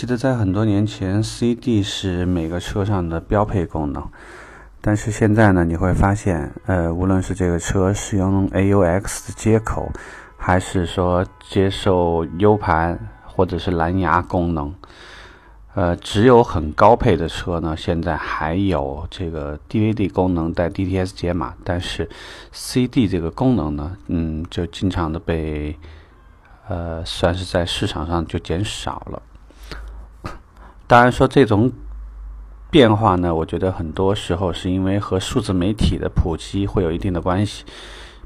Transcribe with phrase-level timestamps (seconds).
[0.00, 4.02] 记得在很多年前，CD 是每个车上的标配功能，
[4.80, 9.92] 但是现在呢，你会发现，呃，无论是这个车使用 AUX 的接口，
[10.38, 14.74] 还是说接受 U 盘或者是蓝牙功能，
[15.74, 22.08] 呃，只有很高配的车呢，现在还有这个 DVD 功能带 DTS 解码，但是
[22.52, 25.76] CD 这个功能呢，嗯，就经常的被，
[26.68, 29.20] 呃，算是在市场上就减少了。
[30.90, 31.70] 当然说这种
[32.68, 37.64] 变化呢，我觉得很多时候是因为和数字媒体的普及会有一定的关系。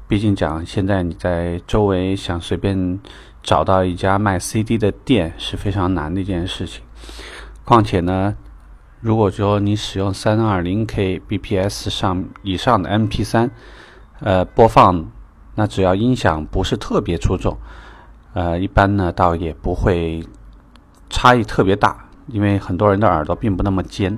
[0.07, 2.99] 毕竟讲现在你在周围想随便
[3.43, 6.81] 找到一家卖 CD 的店是非常难的一件事情。
[7.63, 8.35] 况且呢，
[8.99, 13.51] 如果说你使用 320K bps 上以上的 MP3，
[14.21, 15.05] 呃，播放，
[15.53, 17.55] 那只要音响不是特别出众，
[18.33, 20.23] 呃，一般呢倒也不会
[21.11, 22.04] 差异特别大。
[22.27, 24.17] 因为很多人的耳朵并不那么尖，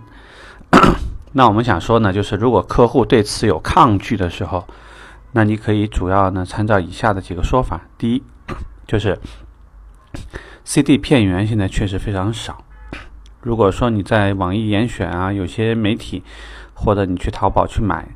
[1.34, 4.66] 那我们想说呢，就是如果客户对此有抗拒的时候，
[5.34, 7.82] 那你可以主要呢参照以下的几个说法。
[7.98, 8.24] 第一，
[8.88, 9.20] 就是
[10.64, 12.64] CD 片源现在确实非常少。
[13.42, 16.24] 如果说你在网易严选啊，有些媒体
[16.74, 18.08] 或者你去淘宝去买，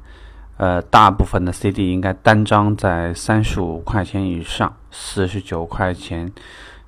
[0.57, 6.31] 呃，大部分的 CD 应该单张在三十五块钱以上，四十九块钱，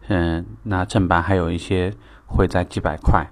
[0.07, 1.93] 嗯，那正版还有一些。
[2.25, 3.29] 会在几百块，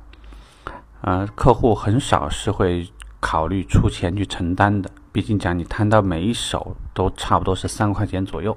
[1.02, 2.88] 呃，客户很少是会
[3.20, 4.90] 考虑出钱去承担的。
[5.12, 8.56] 毕竟讲你摊到每一手都差不多是三块钱左右。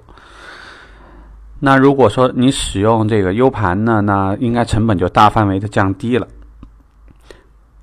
[1.60, 6.28] 那如果说你使用这个 U 盘呢，那应该成本就大范围的降低了。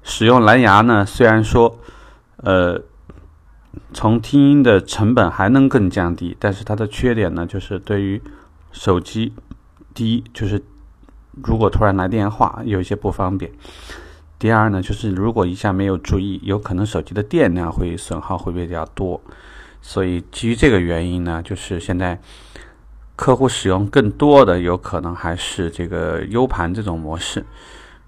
[0.04, 1.80] 使用蓝牙呢，虽然说，
[2.38, 2.82] 呃，
[3.94, 8.22] 从听音的成本还能更降低，但是它的缺点呢，就是对于
[8.72, 9.34] 手机，
[9.94, 10.64] 第一就是。
[11.32, 13.52] 如果突然来电话，有一些不方便。
[14.38, 19.22] 第二呢，就是如果一下没有注意，有可能手机的电量会损耗会比较多。
[19.81, 22.19] 所以基于这个原因呢，就是现在
[23.16, 27.46] 客户使用更多的有可能还是这个 U 盘这种模式。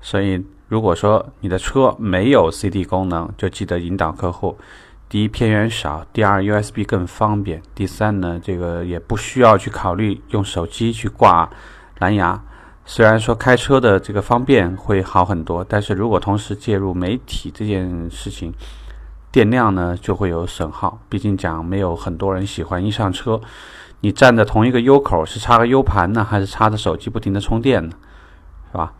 [0.02, 4.58] 所以如果说你的车没有 CD 功能，就记得引导客户：
[5.08, 11.50] 第一，片源少；第二，USB 更方便；第三呢，这个也不需要去考虑用手机去挂
[12.00, 12.44] 蓝牙。
[12.86, 18.54] 虽然说开车的这个方便会好很多，但是如果同时介入媒体这件事情，
[19.32, 21.00] 电量呢就会有损耗。
[21.10, 23.40] 毕竟讲没有很多人喜欢一上车，
[24.02, 27.96] 你站在同一个 U 口是插个 U 盘呢，还是插着手机不停的充电呢？
[28.72, 28.94] 是吧？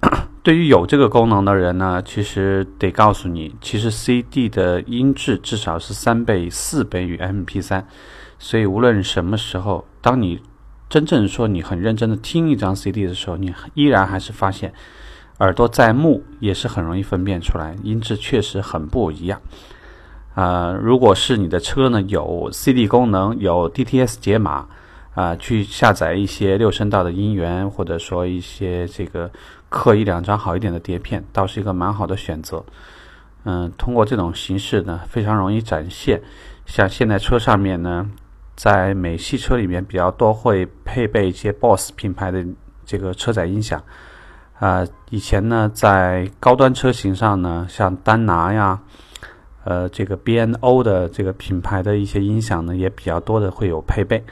[0.42, 7.84] 对于有这个功能的人呢，其实得告诉你，其实 CD 的音质至少是三倍、四倍于 MP3，
[8.38, 10.40] 所以无论什么时候，当你
[10.88, 14.72] 真正说你很认真的听一张 CD 的时候，你依然还是发现
[15.40, 19.40] 耳朵在目也是很容易分辨出来，音质确实很不一样。
[20.34, 24.68] 啊，如果是你的车呢有 CD 功能，有 DTS 解码，
[25.14, 29.30] 啊，去下载一些六声道的音源，或者说一些这个
[29.68, 32.64] 刻一两张好一点的碟片，倒是一个蛮好的选择。
[33.44, 36.22] 嗯，通过这种形式呢，非常容易展现。
[36.64, 38.08] 像现在车上面呢。
[38.56, 42.42] 在美系车里面比较多会配备一些 BOSS 品牌的
[42.86, 43.82] 这个车载音响，
[44.58, 48.80] 啊，以前呢在高端车型上呢，像丹拿呀，
[49.64, 54.24] 呃，这个 BNO 的这个品牌的一些音响呢也比较多的会有配备。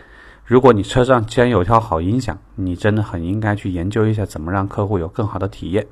[0.47, 5.87] 如果你车上既然有套好音响，你真的很应该去研究一下怎么让客户有更好的体验。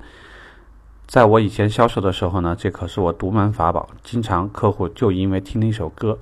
[1.07, 6.19] 在我以前销售的时候呢，这可是我独门法宝，经常客户就因为听了一首歌。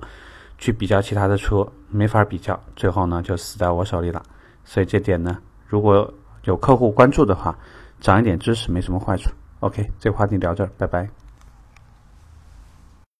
[0.57, 4.21] 去比较其他的车，没法比较，最后呢就死在我手里了。
[4.63, 5.37] 所以这点呢，
[5.67, 6.11] 如果
[6.43, 7.57] 有客户关注的话，
[7.99, 9.29] 长一点知识没什么坏处。
[9.59, 11.20] OK，这个话题聊这儿，拜拜。